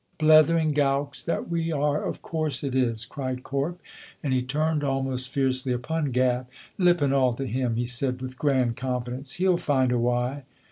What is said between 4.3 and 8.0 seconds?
he turned almost fiercely upon Gav. "Lippen all to him," he